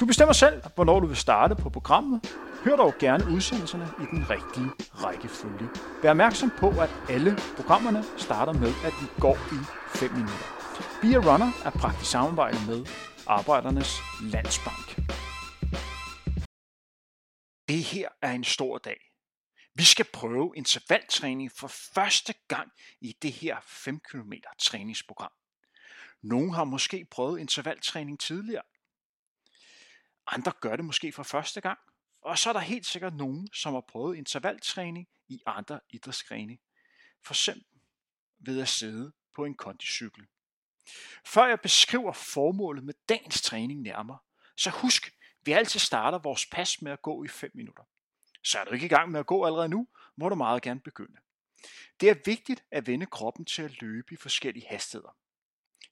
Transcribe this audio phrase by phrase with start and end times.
[0.00, 2.20] Du bestemmer selv, hvornår du vil starte på programmet.
[2.64, 4.70] Hør dog gerne udsendelserne i den rigtige
[5.04, 5.68] rækkefølge.
[6.02, 9.58] Vær opmærksom på, at alle programmerne starter med, at de går i
[9.98, 10.46] 5 minutter.
[11.02, 12.86] Be a Runner er praktisk samarbejde med
[13.26, 14.86] Arbejdernes Landsbank.
[17.68, 19.00] Det her er en stor dag.
[19.74, 22.68] Vi skal prøve intervaltræning for første gang
[23.00, 25.32] i det her 5 km træningsprogram.
[26.22, 28.62] Nogle har måske prøvet intervaltræning tidligere,
[30.26, 31.78] andre gør det måske for første gang.
[32.20, 36.58] Og så er der helt sikkert nogen, som har prøvet intervaltræning i andre idrætsgrene.
[37.22, 37.80] For eksempel
[38.38, 40.26] ved at sidde på en kondicykel.
[41.26, 44.18] Før jeg beskriver formålet med dagens træning nærmere,
[44.56, 47.82] så husk, vi altid starter vores pas med at gå i 5 minutter.
[48.42, 50.80] Så er du ikke i gang med at gå allerede nu, må du meget gerne
[50.80, 51.16] begynde.
[52.00, 55.16] Det er vigtigt at vende kroppen til at løbe i forskellige hastigheder.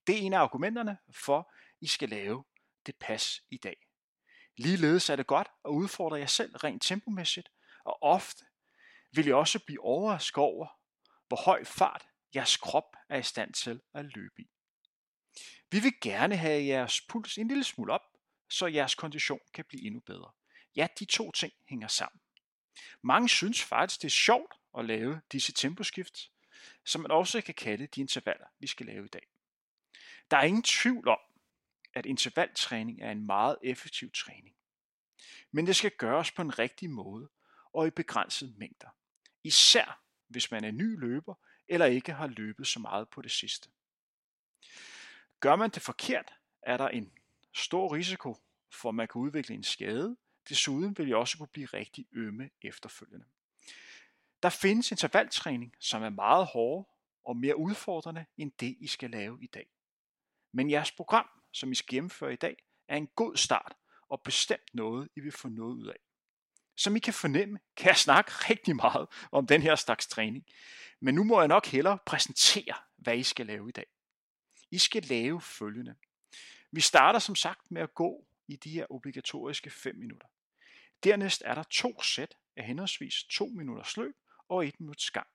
[0.07, 1.45] Det er en af argumenterne for, at
[1.81, 2.45] I skal lave
[2.87, 3.87] det pas i dag.
[4.57, 7.49] Ligeledes er det godt at udfordre jer selv rent tempomæssigt,
[7.85, 8.45] og ofte
[9.13, 10.67] vil I også blive overrasket over,
[11.29, 14.47] hvor høj fart jeres krop er i stand til at løbe i.
[15.71, 18.03] Vi vil gerne have jeres puls en lille smule op,
[18.49, 20.31] så jeres kondition kan blive endnu bedre.
[20.77, 22.21] Ja, de to ting hænger sammen.
[23.03, 26.31] Mange synes faktisk, det er sjovt at lave disse temposkift,
[26.85, 29.27] som man også kan kalde de intervaller, vi skal lave i dag.
[30.31, 31.19] Der er ingen tvivl om,
[31.95, 34.57] at intervaltræning er en meget effektiv træning.
[35.51, 37.29] Men det skal gøres på en rigtig måde
[37.75, 38.89] og i begrænsede mængder.
[39.45, 41.35] Især hvis man er ny løber
[41.69, 43.71] eller ikke har løbet så meget på det sidste.
[45.41, 47.13] Gør man det forkert, er der en
[47.55, 48.37] stor risiko
[48.73, 50.17] for, at man kan udvikle en skade.
[50.49, 53.27] Desuden vil jeg også kunne blive rigtig ømme efterfølgende.
[54.43, 56.85] Der findes intervaltræning, som er meget hårdere
[57.25, 59.69] og mere udfordrende end det, I skal lave i dag.
[60.53, 62.57] Men jeres program som I skal gennemføre i dag,
[62.89, 63.75] er en god start
[64.09, 65.97] og bestemt noget, I vil få noget ud af.
[66.77, 70.47] Som I kan fornemme, kan jeg snakke rigtig meget om den her slags træning.
[71.01, 73.87] Men nu må jeg nok hellere præsentere, hvad I skal lave i dag.
[74.71, 75.95] I skal lave følgende.
[76.71, 80.29] Vi starter som sagt med at gå i de her obligatoriske 5 minutter.
[81.05, 84.15] Dernæst er der to sæt af henholdsvis 2 minutters løb
[84.49, 85.27] og 1 minuts gang.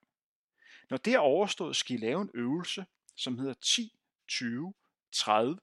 [0.89, 2.85] Når det er overstået, skal I lave en øvelse,
[3.15, 4.73] som hedder 10, 20,
[5.11, 5.59] 30,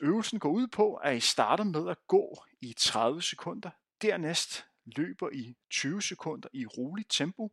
[0.00, 3.70] Øvelsen går ud på, at I starter med at gå i 30 sekunder,
[4.02, 7.52] dernæst løber I 20 sekunder i roligt tempo,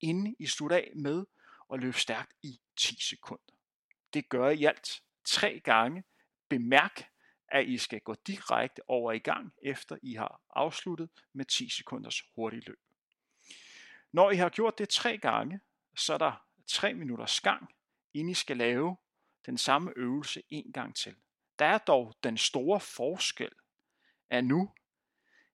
[0.00, 1.24] inden I slutter af med
[1.72, 3.54] at løbe stærkt i 10 sekunder.
[4.14, 6.04] Det gør I alt tre gange.
[6.48, 7.08] Bemærk,
[7.48, 12.22] at I skal gå direkte over i gang, efter I har afsluttet med 10 sekunders
[12.34, 12.80] hurtig løb.
[14.12, 15.60] Når I har gjort det tre gange,
[15.96, 17.74] så er der 3 minutters gang,
[18.14, 18.96] inden I skal lave
[19.46, 21.16] den samme øvelse en gang til.
[21.58, 23.50] Der er dog den store forskel,
[24.30, 24.70] at nu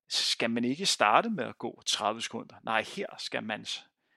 [0.09, 2.57] skal man ikke starte med at gå 30 sekunder.
[2.65, 3.67] Nej, her skal man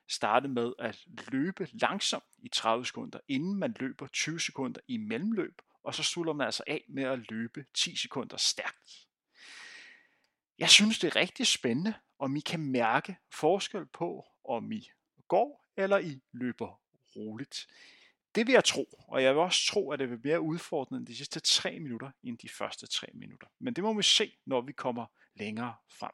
[0.07, 5.61] starte med at løbe langsomt i 30 sekunder, inden man løber 20 sekunder i mellemløb,
[5.83, 9.07] og så slutter man altså af med at løbe 10 sekunder stærkt.
[10.57, 14.89] Jeg synes, det er rigtig spændende, om I kan mærke forskel på, om I
[15.27, 16.81] går eller I løber
[17.15, 17.67] roligt.
[18.35, 21.07] Det vil jeg tro, og jeg vil også tro, at det vil være mere udfordrende
[21.07, 23.47] de sidste tre minutter end de første tre minutter.
[23.59, 25.05] Men det må vi se, når vi kommer
[25.35, 26.11] længere frem.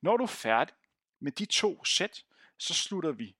[0.00, 0.74] Når du er færdig
[1.20, 2.24] med de to sæt,
[2.58, 3.36] så slutter vi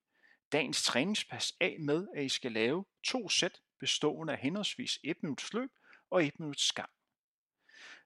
[0.52, 5.52] dagens træningspas af med, at I skal lave to sæt bestående af henholdsvis 1 minuts
[5.52, 5.70] løb
[6.10, 6.90] og 1 minuts gang.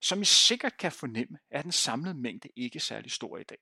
[0.00, 3.58] Som I sikkert kan fornemme, er den samlede mængde ikke særlig stor i dag.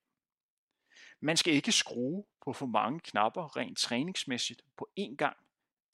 [1.20, 5.36] Man skal ikke skrue på for mange knapper rent træningsmæssigt på én gang,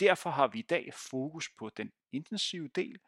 [0.00, 3.00] Derfor har vi i dag fokus på den intensive del,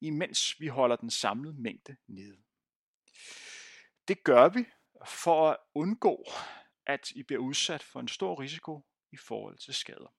[0.00, 2.36] imens vi holder den samlede mængde nede.
[4.08, 4.64] Det gør vi
[5.06, 6.24] for at undgå,
[6.86, 10.14] at I bliver udsat for en stor risiko i forhold til skader.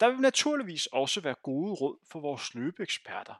[0.00, 3.34] Der vil naturligvis også være gode råd for vores løbeeksperter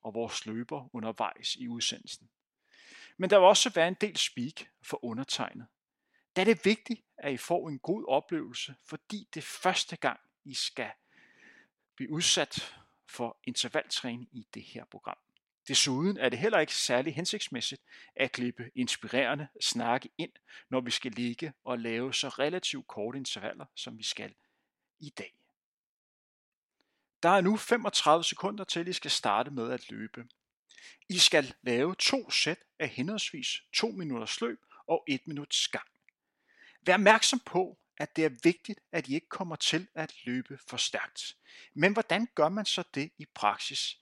[0.00, 2.30] og vores løber undervejs i udsendelsen.
[3.16, 5.66] Men der vil også være en del speak for undertegnet.
[6.36, 10.20] Da er det vigtigt, at I får en god oplevelse, fordi det er første gang,
[10.44, 10.90] I skal
[11.98, 12.74] blive udsat
[13.06, 15.18] for intervaltræning i det her program.
[15.68, 17.82] Desuden er det heller ikke særlig hensigtsmæssigt
[18.16, 20.32] at klippe inspirerende snakke ind,
[20.70, 24.34] når vi skal ligge og lave så relativt korte intervaller, som vi skal
[25.00, 25.34] i dag.
[27.22, 30.28] Der er nu 35 sekunder til, I skal starte med at løbe.
[31.08, 35.88] I skal lave to sæt af henholdsvis 2 minutters løb og 1 minuts gang.
[36.82, 40.76] Vær opmærksom på, at det er vigtigt, at I ikke kommer til at løbe for
[40.76, 41.36] stærkt.
[41.74, 43.98] Men hvordan gør man så det i praksis?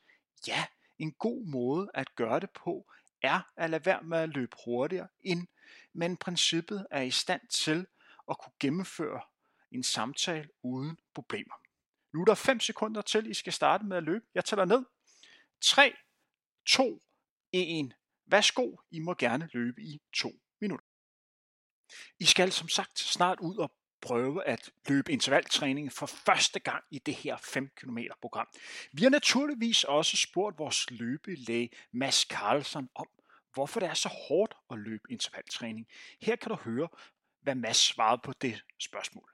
[0.46, 0.64] Ja,
[0.98, 2.90] en god måde at gøre det på
[3.22, 5.46] er at lade være med at løbe hurtigere, end
[5.93, 7.87] men princippet er i stand til
[8.31, 9.20] at kunne gennemføre
[9.70, 11.54] en samtale uden problemer.
[12.12, 14.25] Nu er der 5 sekunder til, I skal starte med at løbe.
[14.34, 14.84] Jeg tæller ned.
[15.60, 15.94] 3,
[16.66, 17.02] 2,
[17.52, 17.94] 1.
[18.26, 20.87] Værsgo, I må gerne løbe i 2 minutter.
[22.19, 26.98] I skal som sagt snart ud og prøve at løbe intervaltræning for første gang i
[26.98, 28.48] det her 5 km program.
[28.93, 33.06] Vi har naturligvis også spurgt vores løbelæge Mads Carlson om,
[33.54, 35.87] hvorfor det er så hårdt at løbe intervaltræning.
[36.20, 36.88] Her kan du høre,
[37.43, 39.31] hvad Mads svarede på det spørgsmål.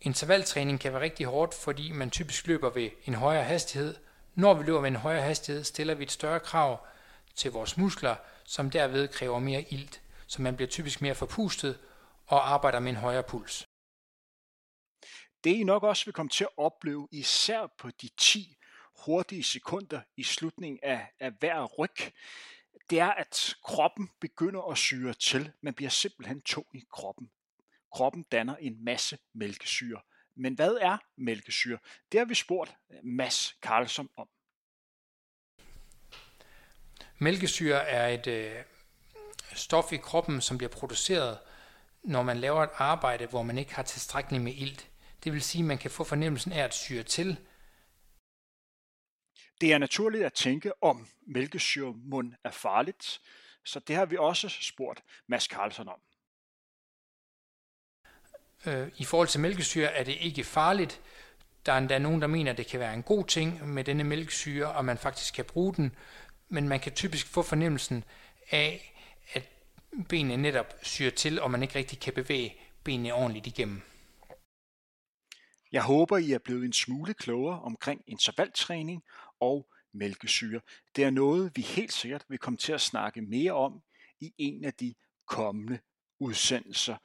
[0.00, 3.96] Intervaltræning kan være rigtig hårdt, fordi man typisk løber ved en højere hastighed.
[4.34, 6.86] Når vi løber ved en højere hastighed, stiller vi et større krav
[7.34, 11.78] til vores muskler, som derved kræver mere ilt, så man bliver typisk mere forpustet
[12.32, 13.68] og arbejder med en højere puls.
[15.44, 18.56] Det I nok også vil komme til at opleve, især på de 10
[19.06, 22.12] hurtige sekunder i slutningen af, af hver ryg,
[22.90, 25.52] det er, at kroppen begynder at syre til.
[25.60, 27.30] Man bliver simpelthen tung i kroppen.
[27.92, 30.00] Kroppen danner en masse mælkesyre.
[30.34, 31.78] Men hvad er mælkesyre?
[32.12, 34.28] Det har vi spurgt Mads Carlson om.
[37.18, 38.64] Mælkesyre er et øh,
[39.54, 41.38] stof i kroppen, som bliver produceret,
[42.04, 44.90] når man laver et arbejde, hvor man ikke har tilstrækkeligt med ilt.
[45.24, 47.38] Det vil sige, at man kan få fornemmelsen af at syre til.
[49.60, 53.20] Det er naturligt at tænke, om mælkesyremund er farligt,
[53.64, 56.00] så det har vi også spurgt Mads Carlson om.
[58.66, 61.00] Øh, I forhold til mælkesyre er det ikke farligt.
[61.66, 64.04] Der er endda nogen, der mener, at det kan være en god ting med denne
[64.04, 65.96] mælkesyre, og man faktisk kan bruge den,
[66.48, 68.04] men man kan typisk få fornemmelsen
[68.50, 68.91] af,
[70.08, 73.82] benene netop syrer til, og man ikke rigtig kan bevæge benene ordentligt igennem.
[75.72, 79.04] Jeg håber, I er blevet en smule klogere omkring intervaltræning
[79.40, 80.60] og mælkesyre.
[80.96, 83.82] Det er noget, vi helt sikkert vil komme til at snakke mere om
[84.20, 84.94] i en af de
[85.26, 85.78] kommende
[86.20, 86.96] udsendelser.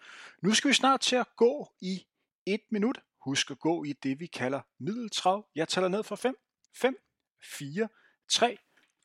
[0.42, 2.08] Nu skal vi snart til at gå i
[2.46, 3.00] et minut.
[3.26, 5.48] Husk at gå i det, vi kalder middeltrav.
[5.56, 6.36] Jeg tæller ned fra 5,
[6.76, 6.98] 5,
[7.44, 7.88] 4,
[8.32, 8.58] 3,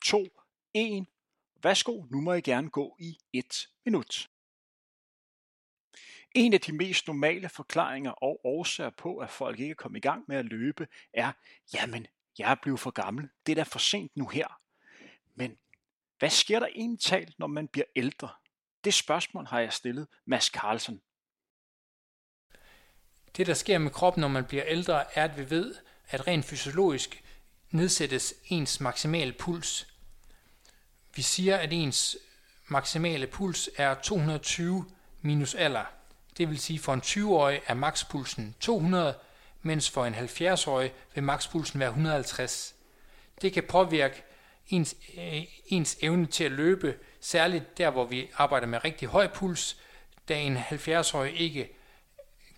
[0.05, 0.27] 2,
[0.73, 1.05] 1.
[1.63, 4.29] Værsgo, nu må I gerne gå i et minut.
[6.35, 10.01] En af de mest normale forklaringer og årsager på, at folk ikke er kommet i
[10.01, 11.31] gang med at løbe, er,
[11.73, 12.07] jamen,
[12.37, 13.29] jeg er blevet for gammel.
[13.45, 14.47] Det er da for sent nu her.
[15.35, 15.57] Men
[16.19, 18.29] hvad sker der egentlig talt, når man bliver ældre?
[18.83, 21.01] Det spørgsmål har jeg stillet Mads Carlsen.
[23.37, 25.75] Det, der sker med kroppen, når man bliver ældre, er, at vi ved,
[26.07, 27.23] at rent fysiologisk
[27.69, 29.92] nedsættes ens maksimale puls.
[31.15, 32.17] Vi siger, at ens
[32.67, 34.85] maksimale puls er 220
[35.21, 35.85] minus alder.
[36.37, 39.19] Det vil sige, for en 20-årig er makspulsen 200,
[39.61, 42.75] mens for en 70-årig vil makspulsen være 150.
[43.41, 44.23] Det kan påvirke
[44.67, 49.27] ens, øh, ens evne til at løbe, særligt der, hvor vi arbejder med rigtig høj
[49.27, 49.81] puls,
[50.29, 51.75] da en 70-årig ikke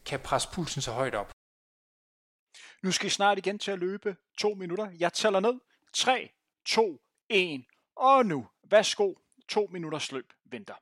[0.05, 1.31] kan presse pulsen så højt op.
[2.81, 4.91] Nu skal I snart igen til at løbe to minutter.
[4.99, 5.53] Jeg tæller ned.
[5.93, 6.29] 3,
[6.65, 7.65] 2, 1.
[7.95, 9.13] Og nu, værsgo,
[9.47, 10.75] to minutters løb venter.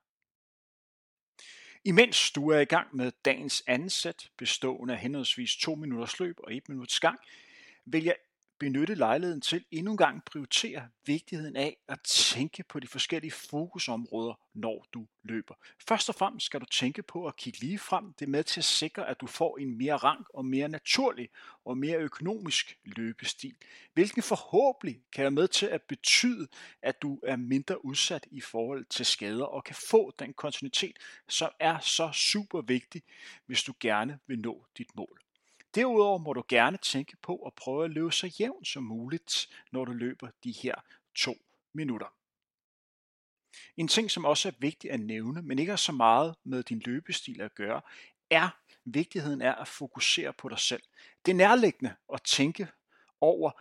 [1.85, 6.39] Imens du er i gang med dagens ansæt, sæt, bestående af henholdsvis to minutters løb
[6.39, 7.19] og et minuts gang,
[7.85, 8.15] vil jeg
[8.63, 14.33] benytte lejligheden til endnu en gang prioritere vigtigheden af at tænke på de forskellige fokusområder,
[14.53, 15.53] når du løber.
[15.87, 18.13] Først og fremmest skal du tænke på at kigge lige frem.
[18.13, 21.29] Det er med til at sikre, at du får en mere rank og mere naturlig
[21.65, 23.55] og mere økonomisk løbestil,
[23.93, 26.47] hvilken forhåbentlig kan være med til at betyde,
[26.81, 31.51] at du er mindre udsat i forhold til skader og kan få den kontinuitet, som
[31.59, 33.03] er så super vigtig,
[33.45, 35.22] hvis du gerne vil nå dit mål.
[35.75, 39.85] Derudover må du gerne tænke på at prøve at løbe så jævnt som muligt, når
[39.85, 40.75] du løber de her
[41.15, 41.37] to
[41.73, 42.07] minutter.
[43.77, 46.81] En ting, som også er vigtig at nævne, men ikke har så meget med din
[46.85, 47.81] løbestil at gøre,
[48.29, 48.49] er
[48.85, 50.83] vigtigheden af at fokusere på dig selv.
[51.25, 52.67] Det er nærliggende at tænke
[53.21, 53.51] over,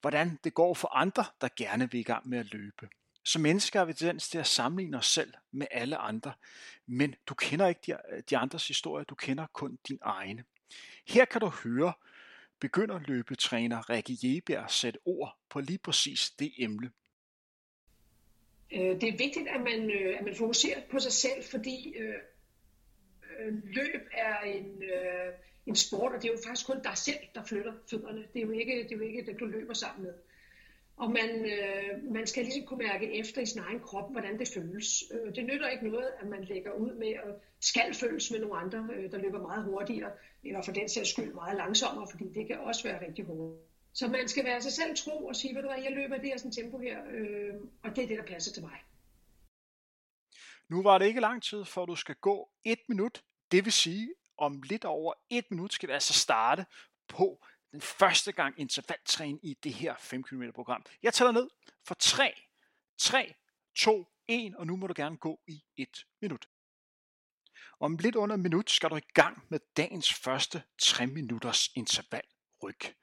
[0.00, 2.88] hvordan det går for andre, der gerne vil i gang med at løbe.
[3.24, 6.32] Som mennesker har vi tendens til at sammenligne os selv med alle andre,
[6.86, 7.96] men du kender ikke
[8.30, 10.44] de, andres historie, du kender kun din egne.
[11.06, 11.92] Her kan du høre
[12.60, 16.90] begynder løbetræner Rikke Jebjerg sætte ord på lige præcis det emne.
[18.72, 22.14] Øh, det er vigtigt, at man, øh, at man fokuserer på sig selv, fordi øh,
[23.40, 24.82] øh løb er en,
[25.66, 28.26] en sport, og det er jo faktisk kun dig selv, der flytter fødderne.
[28.34, 30.14] Det er jo ikke, det er jo ikke det, du løber sammen med.
[30.96, 34.48] Og man, øh, man skal ligesom kunne mærke efter i sin egen krop, hvordan det
[34.48, 35.04] føles.
[35.12, 38.56] Øh, det nytter ikke noget, at man lægger ud med at skal føles med nogle
[38.56, 40.10] andre, øh, der løber meget hurtigere,
[40.44, 43.60] eller for den sags skyld meget langsommere, fordi det kan også være rigtig hårdt.
[43.92, 46.28] Så man skal være sig selv tro og sige, ved du hvad, jeg løber det
[46.28, 48.78] her sådan tempo her, øh, og det er det, der passer til mig.
[50.68, 53.22] Nu var det ikke lang tid, for du skal gå et minut.
[53.52, 56.66] Det vil sige, om lidt over et minut skal vi altså starte
[57.08, 57.46] på
[57.76, 60.84] den første gang intervaltræning i det her 5 km program.
[61.02, 61.50] Jeg tæller ned
[61.84, 62.34] for 3,
[62.98, 63.34] 3,
[63.74, 66.48] 2, 1, og nu må du gerne gå i et minut.
[67.80, 72.94] Om lidt under et minut skal du i gang med dagens første 3 minutters intervalryg.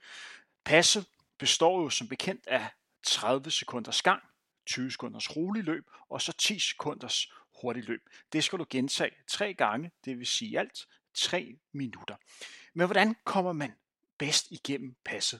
[0.66, 1.06] Passet
[1.38, 2.70] består jo som bekendt af
[3.04, 4.24] 30 sekunders gang,
[4.66, 8.10] 20 sekunders rolig løb og så 10 sekunders hurtig løb.
[8.34, 12.16] Det skal du gentage tre gange, det vil sige alt 3 minutter.
[12.74, 13.74] Men hvordan kommer man
[14.18, 15.40] bedst igennem passet?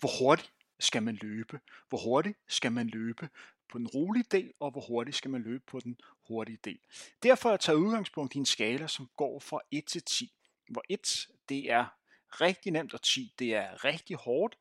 [0.00, 1.60] Hvor hurtigt skal man løbe?
[1.88, 3.28] Hvor hurtigt skal man løbe
[3.68, 6.78] på den rolige del, og hvor hurtigt skal man løbe på den hurtige del.
[7.22, 10.32] Derfor har jeg taget udgangspunkt i en skala, som går fra 1 til 10,
[10.68, 11.84] hvor 1 det er
[12.28, 14.58] rigtig nemt, og 10 det er rigtig hårdt.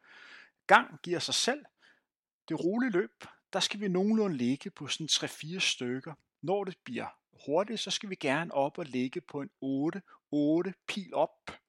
[0.68, 1.65] Gang giver sig selv.
[2.50, 6.13] Det rolige løb, der skal vi nogenlunde ligge på sådan 3-4 stykker.
[6.41, 10.01] Når det bliver hurtigt, så skal vi gerne op og ligge på en 8,
[10.32, 11.61] 8 pil op.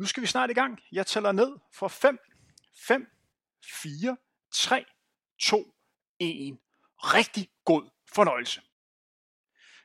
[0.00, 0.80] Nu skal vi snart i gang.
[0.92, 2.18] Jeg tæller ned for 5,
[2.86, 3.06] 5,
[3.82, 4.16] 4,
[4.52, 4.84] 3,
[5.42, 5.74] 2,
[6.18, 6.58] 1.
[6.98, 8.60] Rigtig god fornøjelse.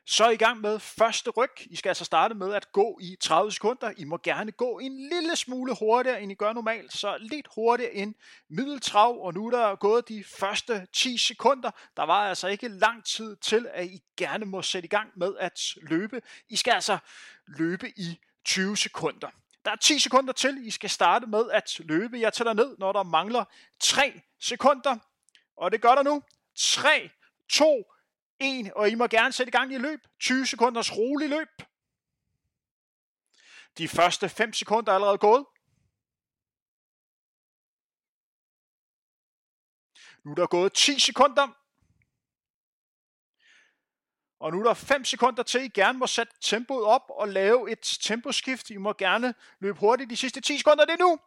[0.06, 1.50] Så er I gang med første ryg.
[1.66, 3.92] I skal altså starte med at gå i 30 sekunder.
[3.96, 6.92] I må gerne gå en lille smule hurtigere, end I gør normalt.
[6.92, 8.14] Så lidt hurtigere end
[8.48, 9.24] middeltrav.
[9.24, 11.70] Og nu er der gået de første 10 sekunder.
[11.96, 15.34] Der var altså ikke lang tid til, at I gerne må sætte i gang med
[15.38, 16.22] at løbe.
[16.48, 16.98] I skal altså
[17.46, 19.28] løbe i 20 sekunder.
[19.66, 20.66] Der er 10 sekunder til.
[20.66, 22.20] I skal starte med at løbe.
[22.20, 23.44] Jeg tæller ned, når der mangler
[23.80, 24.98] 3 sekunder.
[25.56, 26.22] Og det gør der nu.
[26.54, 27.10] 3,
[27.48, 27.84] 2,
[28.38, 28.72] 1.
[28.72, 30.00] Og I må gerne sætte i gang i løb.
[30.20, 31.48] 20 sekunders rolig løb.
[33.78, 35.46] De første 5 sekunder er allerede gået.
[40.24, 41.65] Nu er der gået 10 sekunder.
[44.46, 47.72] Og nu er der 5 sekunder til, I gerne må sætte tempoet op og lave
[47.72, 48.70] et temposkift.
[48.70, 50.84] I må gerne løbe hurtigt de sidste 10 sekunder.
[50.84, 51.18] Det er nu.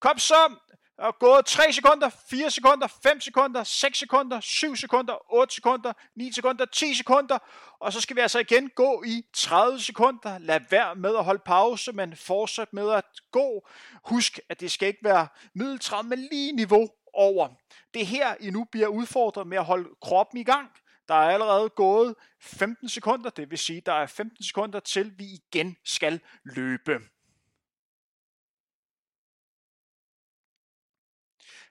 [0.00, 0.54] Kom så.
[0.96, 5.92] Der er gået 3 sekunder, 4 sekunder, 5 sekunder, 6 sekunder, 7 sekunder, 8 sekunder,
[6.16, 7.38] 9 sekunder, 10 sekunder.
[7.80, 10.38] Og så skal vi altså igen gå i 30 sekunder.
[10.38, 13.68] Lad være med at holde pause, men fortsæt med at gå.
[14.04, 17.48] Husk, at det skal ikke være middeltræt, men lige niveau over.
[17.94, 20.70] Det er her, I nu bliver udfordret med at holde kroppen i gang.
[21.08, 25.24] Der er allerede gået 15 sekunder, det vil sige, der er 15 sekunder til, vi
[25.24, 27.00] igen skal løbe.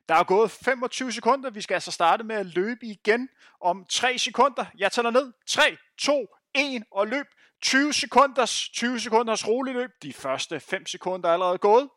[0.10, 1.50] Der er gået 25 sekunder.
[1.50, 4.66] Vi skal altså starte med at løbe igen om 3 sekunder.
[4.78, 5.34] Jeg tæller ned.
[5.48, 7.26] 3, 2, 1 og løb.
[7.62, 9.92] 20 sekunders, 20 sekunders rolig løb.
[10.02, 11.90] De første 5 sekunder er allerede gået.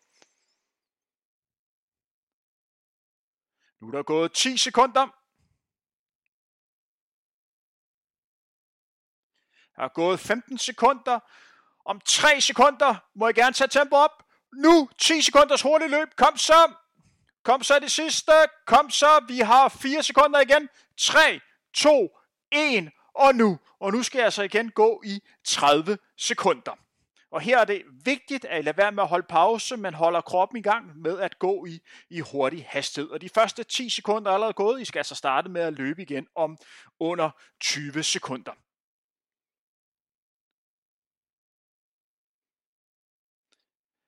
[3.80, 5.25] Nu er der gået 10 sekunder.
[9.76, 11.18] Der er gået 15 sekunder.
[11.84, 14.22] Om 3 sekunder må jeg gerne tage tempo op.
[14.52, 16.08] Nu 10 sekunders hurtigt løb.
[16.16, 16.72] Kom så.
[17.44, 18.32] Kom så det sidste.
[18.66, 19.24] Kom så.
[19.28, 20.68] Vi har 4 sekunder igen.
[21.00, 21.40] 3,
[21.74, 22.08] 2,
[22.52, 23.58] 1 og nu.
[23.80, 26.78] Og nu skal jeg så igen gå i 30 sekunder.
[27.30, 30.58] Og her er det vigtigt at lade være med at holde pause, men holder kroppen
[30.58, 31.80] i gang med at gå i,
[32.10, 33.10] i hurtig hastighed.
[33.10, 34.80] Og de første 10 sekunder er allerede gået.
[34.80, 36.58] I skal altså starte med at løbe igen om
[37.00, 37.30] under
[37.60, 38.52] 20 sekunder.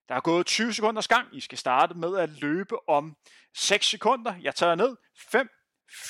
[0.08, 1.36] Der er gået 20 sekunders gang.
[1.36, 3.16] I skal starte med at løbe om
[3.54, 4.34] 6 sekunder.
[4.42, 4.96] Jeg tager ned.
[5.30, 5.48] 5,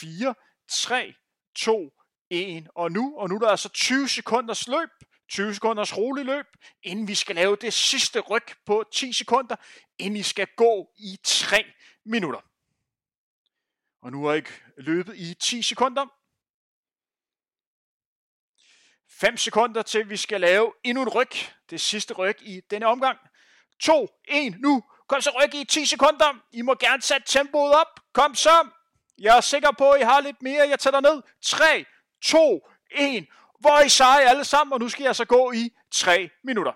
[0.01, 0.35] 4,
[0.71, 1.15] 3,
[1.57, 1.93] 2,
[2.31, 3.19] 1 og nu.
[3.19, 4.89] Og nu er der altså 20 sekunders løb.
[5.29, 6.47] 20 sekunders rolig løb,
[6.83, 9.57] inden vi skal lave det sidste ryg på 10 sekunder,
[9.99, 11.65] inden I skal gå i 3
[12.05, 12.41] minutter.
[14.03, 14.45] Og nu er jeg
[14.77, 16.07] løbet i 10 sekunder.
[19.21, 21.31] 5 sekunder til vi skal lave endnu en ryg.
[21.71, 23.19] Det sidste ryg i denne omgang.
[23.81, 24.83] 2, 1, nu.
[25.09, 26.43] Kom så ryk i 10 sekunder.
[26.53, 28.01] I må gerne sætte tempoet op.
[28.13, 28.69] Kom så.
[29.19, 30.69] Jeg er sikker på, at I har lidt mere.
[30.69, 31.23] Jeg tæller ned.
[31.43, 31.85] 3,
[32.23, 33.27] 2, 1.
[33.61, 36.73] Hvor er I seje alle sammen, og nu skal jeg så gå i 3 minutter.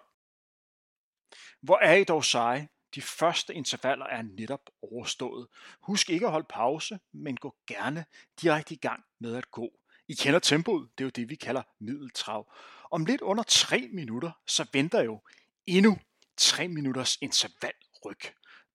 [1.63, 2.69] Hvor er I dog seje?
[2.95, 5.49] De første intervaller er netop overstået.
[5.83, 8.05] Husk ikke at holde pause, men gå gerne
[8.43, 9.71] direkte i gang med at gå.
[10.09, 12.53] I kender tempoet, det er jo det, vi kalder middeltrav.
[12.91, 15.21] Om lidt under 3 minutter, så venter jo
[15.67, 15.99] endnu
[16.37, 18.21] 3 minutters intervalryg.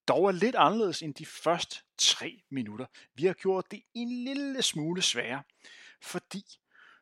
[0.08, 2.86] Dog er lidt anderledes end de første 3 minutter.
[3.16, 5.44] Vi har gjort det en lille smule sværere,
[6.02, 6.44] fordi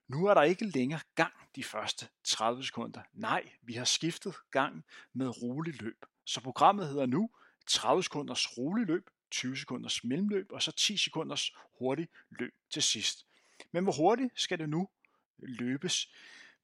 [0.08, 3.02] nu er der ikke længere gang de første 30 sekunder.
[3.14, 6.06] Nej, vi har skiftet gang med rolig løb.
[6.26, 7.30] Så programmet hedder nu
[7.68, 13.26] 30 sekunders rolig løb, 20 sekunders mellemløb og så 10 sekunders hurtig løb til sidst.
[13.72, 14.90] Men hvor hurtigt skal det nu
[15.38, 16.08] løbes?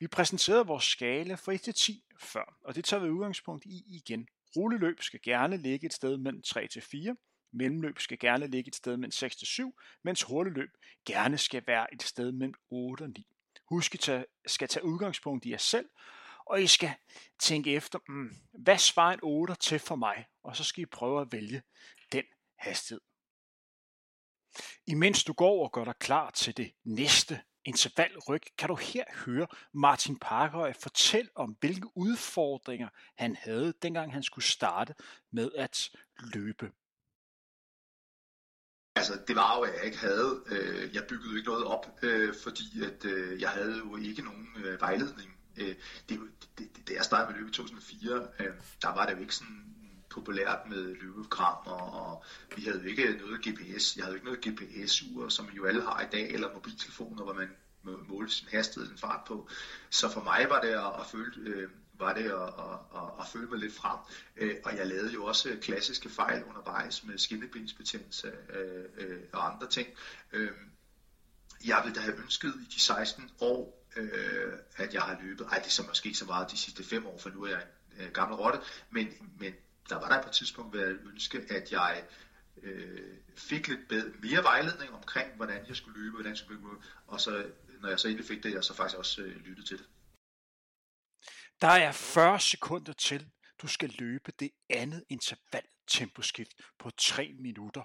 [0.02, 3.84] Vi præsenterede vores skala fra 1 til 10 før, og det tager vi udgangspunkt i
[3.88, 4.28] igen.
[4.56, 7.16] Rulleløb skal gerne ligge et sted mellem 3 til 4,
[7.52, 10.70] mellemløb skal gerne ligge et sted mellem 6 til 7, mens hurtigløb
[11.06, 13.28] gerne skal være et sted mellem 8 og 9.
[13.70, 15.90] Husk, at tage, skal tage udgangspunkt i jer selv,
[16.46, 16.92] og I skal
[17.40, 20.26] tænke efter, mm, hvad svarer en 8 til for mig?
[20.44, 21.62] Og så skal I prøve at vælge
[22.12, 22.24] den
[22.56, 23.02] hastighed.
[24.88, 29.48] Imens du går og gør dig klar til det næste intervalryg, kan du her høre
[29.74, 34.96] Martin Parker fortælle om, hvilke udfordringer han havde, dengang han skulle starte
[35.32, 35.90] med at
[36.20, 36.72] løbe.
[38.96, 41.86] Altså, det var jo, at jeg ikke havde, øh, jeg byggede jo ikke noget op,
[42.02, 45.38] øh, fordi at øh, jeg havde jo ikke nogen øh, vejledning.
[45.58, 45.76] Øh,
[46.10, 46.20] det,
[46.58, 48.46] det, det, jeg startede med løbe i 2004, øh,
[48.82, 49.72] der var det jo ikke sådan
[50.12, 52.24] populært med løbekram, og, og
[52.56, 53.98] vi havde jo ikke noget GPS.
[53.98, 57.50] Jeg havde ikke noget GPS-ur, som jo alle har i dag, eller mobiltelefoner, hvor man
[57.84, 59.50] måle sin hastighed, sin fart på.
[59.90, 63.28] Så for mig var det at, at føle, øh, var det at, at, at, at
[63.28, 64.00] føle mig lidt frem.
[64.38, 69.68] Øh, og jeg lavede jo også klassiske fejl undervejs med skinnebensbetændelse øh, øh, og andre
[69.68, 69.88] ting.
[70.34, 70.52] Øh,
[71.66, 75.46] jeg ville da have ønsket i de 16 år, øh, at jeg har løbet.
[75.52, 77.64] Ej, det er så måske så meget de sidste 5 år, for nu er jeg
[78.00, 78.60] en øh, gammel rotte.
[78.90, 79.08] Men,
[79.40, 79.54] men
[79.90, 82.04] der var der på et tidspunkt været ønske, at jeg
[82.64, 86.84] øh, fik lidt bedre, mere vejledning omkring, hvordan jeg skulle løbe, hvordan jeg skulle løbe,
[87.08, 89.78] og så når jeg så endelig fik det, jeg så faktisk også øh, lyttede til
[89.78, 89.86] det.
[91.62, 93.30] Der er 40 sekunder til,
[93.62, 97.84] du skal løbe det andet interval temposkift på 3 minutter.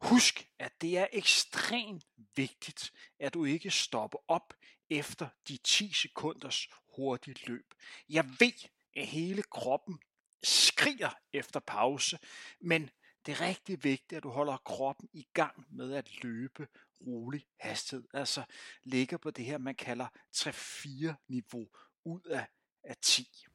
[0.00, 2.04] Husk, at det er ekstremt
[2.36, 4.54] vigtigt, at du ikke stopper op
[4.90, 7.74] efter de 10 sekunders hurtige løb.
[8.08, 9.98] Jeg ved, at hele kroppen
[10.44, 12.18] skriger efter pause,
[12.60, 12.90] men
[13.26, 16.68] det er rigtig vigtigt, at du holder kroppen i gang med at løbe
[17.06, 18.04] rolig hastighed.
[18.14, 18.44] Altså
[18.82, 21.68] ligger på det her, man kalder 3-4 niveau
[22.04, 22.46] ud af,
[22.84, 23.46] af 10.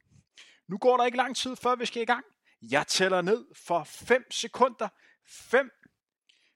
[0.68, 2.26] Nu går der ikke lang tid, før vi skal i gang.
[2.62, 4.88] Jeg tæller ned for 5 sekunder.
[5.26, 5.72] 5,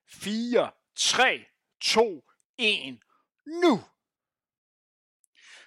[0.07, 1.45] 4, 3,
[1.81, 2.23] 2,
[2.57, 2.99] 1.
[3.45, 3.83] Nu!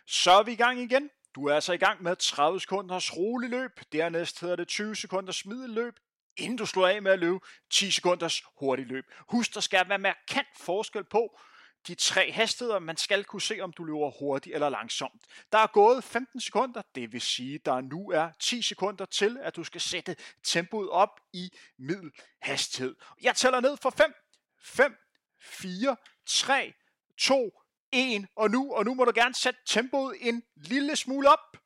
[0.07, 1.11] Så er vi i gang igen.
[1.37, 3.81] Du er altså i gang med 30 sekunders rolig løb.
[3.93, 5.95] Dernæst hedder det 20 sekunders middelløb
[6.37, 7.39] inden du slår af med at løbe
[7.71, 9.05] 10 sekunders hurtig løb.
[9.29, 11.39] Husk, der skal være markant forskel på
[11.87, 12.79] de tre hastigheder.
[12.79, 15.25] Man skal kunne se, om du løber hurtigt eller langsomt.
[15.53, 19.57] Der er gået 15 sekunder, det vil sige, der nu er 10 sekunder til, at
[19.57, 22.95] du skal sætte tempoet op i middelhastighed.
[23.23, 24.15] Jeg tæller ned for 5,
[24.63, 24.97] 5,
[25.41, 25.97] 4,
[26.27, 26.75] 3,
[27.19, 27.61] 2,
[27.93, 31.57] 1, og nu, og nu må du gerne sætte tempoet en lille smule op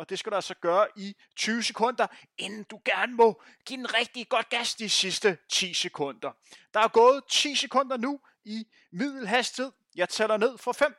[0.00, 2.06] og det skal du altså gøre i 20 sekunder,
[2.38, 6.32] inden du gerne må give en rigtig godt gas de sidste 10 sekunder.
[6.74, 9.72] Der er gået 10 sekunder nu i middelhastighed.
[9.94, 10.94] Jeg tæller ned for 5.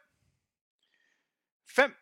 [1.76, 1.96] 5,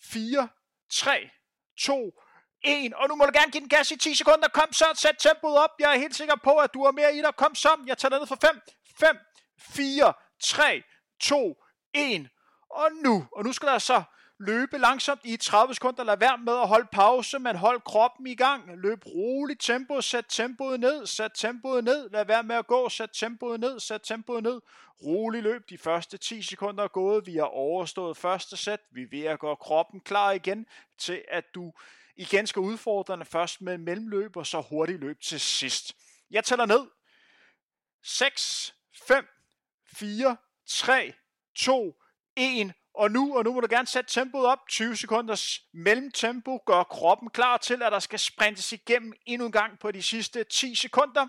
[0.00, 0.48] 4,
[0.90, 1.30] 3,
[1.78, 2.20] 2,
[2.64, 2.94] 1.
[2.94, 4.48] Og nu må du gerne give den gas i 10 sekunder.
[4.48, 5.70] Kom så, sæt tempoet op.
[5.78, 7.36] Jeg er helt sikker på, at du er mere i dig.
[7.36, 8.60] Kom så, jeg tæller ned for 5,
[8.98, 9.18] 5,
[9.58, 10.82] 4, 3,
[11.20, 12.28] 2, 1.
[12.70, 14.02] Og nu, og nu skal der så
[14.38, 18.34] løbe langsomt i 30 sekunder, lad være med at holde pause, men hold kroppen i
[18.34, 22.88] gang, løb roligt tempo, sæt tempoet ned, sæt tempoet ned, lad være med at gå,
[22.88, 24.60] sæt tempoet ned, sæt tempoet ned,
[25.04, 29.06] rolig løb, de første 10 sekunder er gået, vi har overstået første sæt, vi er
[29.10, 30.66] ved at gøre kroppen klar igen
[30.98, 31.72] til, at du
[32.16, 35.96] igen skal udfordre den først med mellemløb, og så hurtigt løb til sidst.
[36.30, 36.86] Jeg tæller ned.
[38.02, 38.74] 6,
[39.08, 39.26] 5,
[39.86, 41.12] 4, 3,
[41.54, 42.02] 2,
[42.36, 44.58] 1, og nu, og nu må du gerne sætte tempoet op.
[44.68, 49.78] 20 sekunders mellemtempo gør kroppen klar til, at der skal sprintes igennem endnu en gang
[49.78, 51.26] på de sidste 10 sekunder.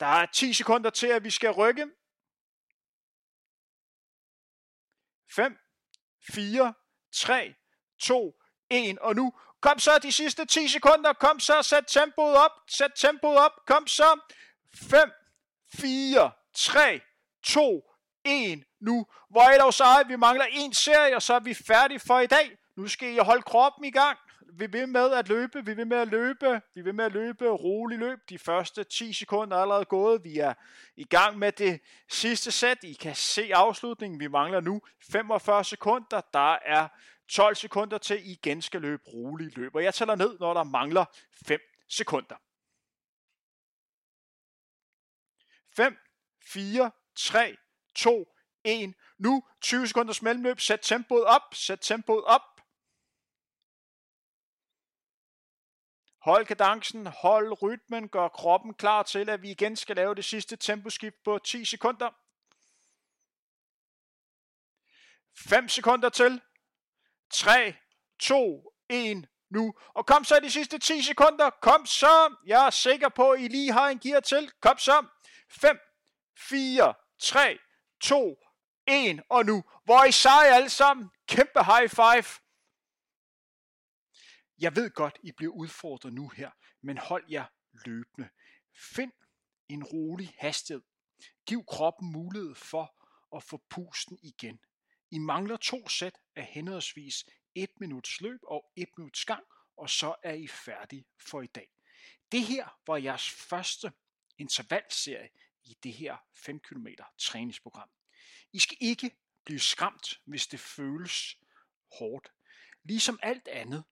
[0.00, 1.86] Der er 10 sekunder til, at vi skal rykke.
[5.30, 5.58] 5,
[6.32, 6.74] 4,
[7.12, 7.54] 3,
[7.98, 8.98] 2, 1.
[8.98, 11.12] Og nu, kom så de sidste 10 sekunder.
[11.12, 12.50] Kom så, sæt tempoet op.
[12.68, 13.52] Sæt tempoet op.
[13.66, 14.20] Kom så.
[14.74, 15.10] 5,
[15.74, 17.00] 4, 3,
[17.44, 17.82] 2,
[18.24, 19.06] 1 nu.
[19.30, 22.26] Hvor er dog så, vi mangler en serie, og så er vi færdige for i
[22.26, 22.56] dag.
[22.76, 24.18] Nu skal I holde kroppen i gang.
[24.58, 27.48] vi vil med at løbe, vi vil med at løbe, vi vil med at løbe,
[27.48, 28.18] rolig løb.
[28.28, 30.24] De første 10 sekunder er allerede gået.
[30.24, 30.54] Vi er
[30.96, 32.78] i gang med det sidste sæt.
[32.84, 34.20] I kan se afslutningen.
[34.20, 34.80] Vi mangler nu
[35.12, 36.20] 45 sekunder.
[36.32, 36.88] Der er
[37.28, 39.74] 12 sekunder til, I igen skal løbe rolig løb.
[39.74, 41.04] Og jeg tæller ned, når der mangler
[41.46, 42.36] 5 sekunder.
[45.76, 45.96] 5,
[46.46, 47.56] 4, 3,
[47.94, 48.94] 2, 1.
[49.18, 50.60] Nu 20 sekunders mellemløb.
[50.60, 51.54] Sæt tempoet op.
[51.54, 52.40] Sæt tempoet op.
[56.24, 60.56] Hold kadencen, hold rytmen, gør kroppen klar til, at vi igen skal lave det sidste
[60.56, 62.10] temposkift på 10 sekunder.
[65.48, 66.40] 5 sekunder til.
[67.30, 67.74] 3,
[68.18, 69.74] 2, 1, nu.
[69.94, 71.50] Og kom så de sidste 10 sekunder.
[71.50, 72.36] Kom så.
[72.46, 74.52] Jeg er sikker på, at I lige har en gear til.
[74.60, 75.06] Kom så.
[75.50, 75.78] 5,
[76.38, 77.58] 4, 3,
[78.00, 78.38] 2,
[78.86, 79.64] 1 og nu.
[79.84, 81.10] Hvor I sej alle sammen.
[81.26, 82.40] Kæmpe high five.
[84.58, 86.50] Jeg ved godt, I bliver udfordret nu her,
[86.82, 87.46] men hold jer
[87.86, 88.28] løbende.
[88.76, 89.12] Find
[89.68, 90.82] en rolig hastighed.
[91.46, 92.94] Giv kroppen mulighed for
[93.36, 94.60] at få pusten igen.
[95.10, 97.24] I mangler to sæt af henholdsvis
[97.54, 99.44] 1 minuts løb og 1 minuts gang,
[99.76, 101.68] og så er I færdige for i dag.
[102.32, 103.92] Det her var jeres første
[104.38, 105.28] intervalserie
[105.64, 106.86] i det her 5 km
[107.18, 107.88] træningsprogram.
[108.52, 109.10] I skal ikke
[109.44, 111.38] blive skræmt, hvis det føles
[111.98, 112.32] hårdt.
[112.84, 113.84] Ligesom alt andet,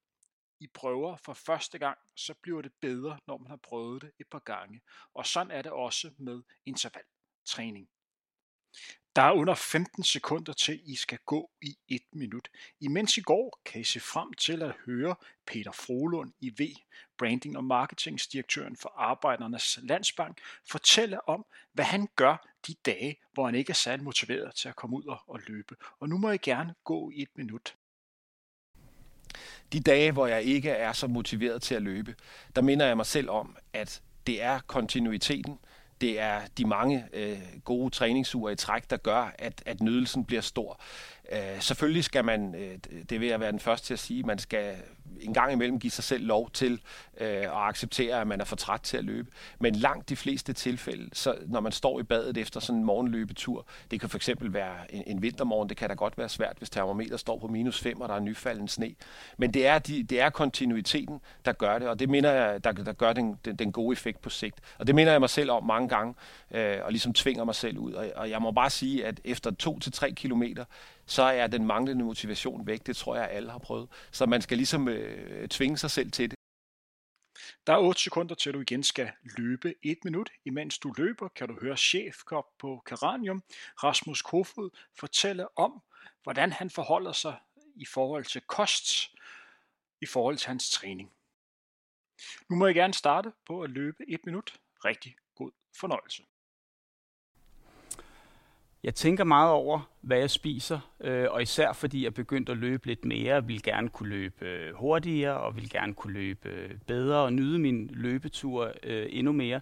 [0.60, 4.26] i prøver for første gang, så bliver det bedre, når man har prøvet det et
[4.30, 4.80] par gange.
[5.14, 7.88] Og sådan er det også med intervaltræning.
[9.16, 12.48] Der er under 15 sekunder til, I skal gå i et minut.
[12.80, 16.60] Imens I går, kan I se frem til at høre Peter Frolund i V,
[17.22, 23.54] branding- og marketingsdirektøren for Arbejdernes Landsbank, fortælle om, hvad han gør de dage, hvor han
[23.54, 25.76] ikke er særlig motiveret til at komme ud og løbe.
[26.00, 27.74] Og nu må jeg gerne gå i et minut.
[29.72, 32.14] De dage, hvor jeg ikke er så motiveret til at løbe,
[32.56, 35.58] der minder jeg mig selv om, at det er kontinuiteten,
[36.00, 40.42] det er de mange øh, gode træningsuger i træk, der gør, at, at nydelsen bliver
[40.42, 40.80] stor.
[41.32, 42.78] Øh, selvfølgelig skal man, øh,
[43.10, 44.76] det vil jeg være den første til at sige, man skal
[45.20, 46.72] en gang imellem give sig selv lov til
[47.20, 49.30] øh, at acceptere, at man er for træt til at løbe.
[49.58, 53.66] Men langt de fleste tilfælde, så når man står i badet efter sådan en morgenløbetur,
[53.90, 56.70] det kan for eksempel være en, en vintermorgen, det kan da godt være svært, hvis
[56.70, 58.94] termometer står på minus 5, og der er nyfalden sne.
[59.36, 62.72] Men det er, de, det er kontinuiteten, der gør det, og det mener jeg, der,
[62.72, 64.60] der gør den, den, den gode effekt på sigt.
[64.78, 66.14] Og det minder jeg mig selv om mange gange,
[66.50, 67.92] øh, og ligesom tvinger mig selv ud.
[67.92, 69.50] Og, og jeg må bare sige, at efter
[70.06, 70.64] 2-3 kilometer,
[71.12, 72.86] så er den manglende motivation væk.
[72.86, 73.88] Det tror jeg, alle har prøvet.
[74.10, 76.38] Så man skal ligesom øh, tvinge sig selv til det.
[77.66, 80.30] Der er 8 sekunder til, du igen skal løbe et minut.
[80.44, 83.42] Imens du løber, kan du høre chefkop på Karanium,
[83.84, 85.82] Rasmus Kofod, fortælle om,
[86.22, 87.36] hvordan han forholder sig
[87.76, 89.10] i forhold til kost,
[90.00, 91.12] i forhold til hans træning.
[92.50, 94.54] Nu må jeg gerne starte på at løbe et minut.
[94.84, 96.22] Rigtig god fornøjelse.
[98.84, 102.86] Jeg tænker meget over, hvad jeg spiser, øh, og især fordi jeg begyndte at løbe
[102.86, 107.18] lidt mere, vil gerne kunne løbe øh, hurtigere, og vil gerne kunne løbe øh, bedre,
[107.18, 109.60] og nyde min løbetur øh, endnu mere.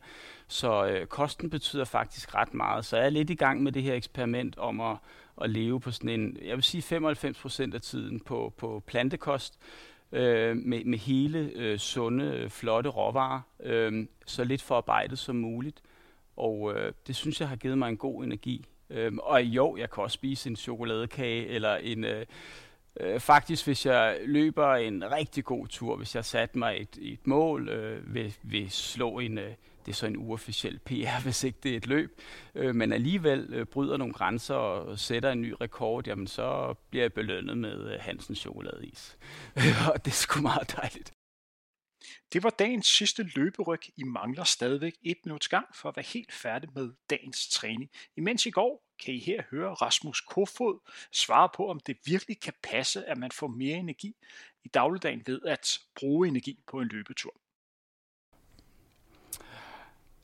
[0.49, 2.85] Så øh, kosten betyder faktisk ret meget.
[2.85, 4.97] Så jeg er lidt i gang med det her eksperiment om at,
[5.43, 9.59] at leve på sådan en, jeg vil sige 95% af tiden på, på plantekost,
[10.13, 15.83] øh, med, med hele øh, sunde, flotte råvarer, øh, så lidt forarbejdet som muligt.
[16.37, 19.91] Og øh, det synes jeg har givet mig en god energi Øhm, og jo, jeg
[19.91, 22.05] kan også spise en chokoladekage, eller en...
[22.05, 22.27] Øh,
[23.01, 27.27] øh, faktisk, hvis jeg løber en rigtig god tur, hvis jeg satte mig et, et
[27.27, 29.39] mål, øh, vil, vil slå en...
[29.39, 29.53] Øh,
[29.87, 32.21] det er så en uofficiel PR, hvis ikke det er et løb,
[32.55, 37.05] øh, men alligevel øh, bryder nogle grænser og sætter en ny rekord, jamen så bliver
[37.05, 39.19] jeg belønnet med øh, Hansens chokoladeis.
[39.95, 41.13] og det er sgu meget dejligt.
[42.33, 43.81] Det var dagens sidste løberyg.
[43.97, 47.91] I mangler stadigvæk et minuts gang for at være helt færdig med dagens træning.
[48.17, 50.79] Imens i går kan I her høre Rasmus Kofod
[51.13, 54.17] svare på, om det virkelig kan passe, at man får mere energi
[54.65, 57.35] i dagligdagen ved at bruge energi på en løbetur.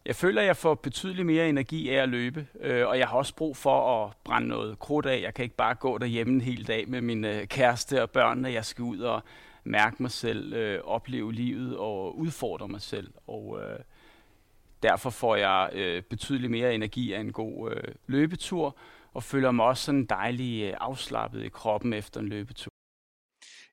[0.06, 3.16] Jeg føler, at jeg får betydeligt mere energi af at løbe, øh, og jeg har
[3.16, 5.22] også brug for at brænde noget krudt af.
[5.22, 8.52] Jeg kan ikke bare gå derhjemme en hel dag med min øh, kæreste og børnene.
[8.52, 9.22] Jeg skal ud og
[9.66, 13.14] mærke mig selv, øh, opleve livet og udfordre mig selv.
[13.26, 13.78] Og øh,
[14.82, 18.78] derfor får jeg øh, betydeligt mere energi af en god øh, løbetur,
[19.14, 22.70] og føler mig også sådan dejlig øh, afslappet i kroppen efter en løbetur.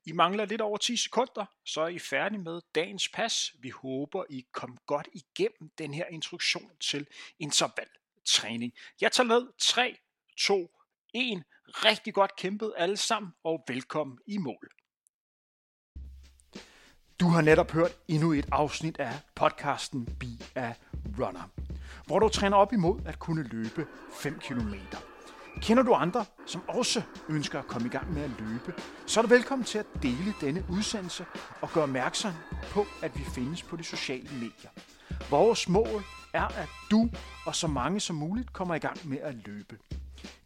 [0.05, 3.53] I mangler lidt over 10 sekunder, så er I færdige med dagens pas.
[3.59, 7.07] Vi håber, I kom godt igennem den her instruktion til
[7.39, 8.73] intervaltræning.
[9.01, 9.97] Jeg tager med 3,
[10.37, 10.77] 2,
[11.13, 11.43] 1.
[11.67, 14.82] Rigtig godt kæmpet alle sammen, og velkommen i mål.
[17.23, 20.73] Du har netop hørt endnu et afsnit af podcasten Be a
[21.19, 21.49] Runner,
[22.05, 24.73] hvor du træner op imod at kunne løbe 5 km.
[25.61, 28.73] Kender du andre, som også ønsker at komme i gang med at løbe,
[29.07, 31.25] så er du velkommen til at dele denne udsendelse
[31.61, 32.31] og gøre opmærksom
[32.71, 34.69] på, at vi findes på de sociale medier.
[35.29, 37.09] Vores mål er, at du
[37.45, 39.77] og så mange som muligt kommer i gang med at løbe.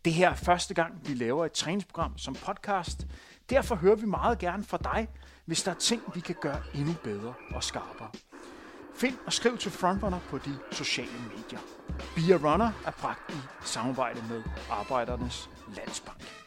[0.05, 3.07] Det her er første gang, vi laver et træningsprogram som podcast.
[3.49, 5.07] Derfor hører vi meget gerne fra dig,
[5.47, 8.09] hvis der er ting, vi kan gøre endnu bedre og skarpere.
[8.95, 11.59] Find og skriv til Frontrunner på de sociale medier.
[12.15, 16.46] Be a Runner er bragt i samarbejde med Arbejdernes Landsbank.